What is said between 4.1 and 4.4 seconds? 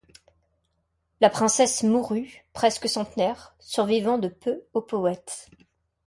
de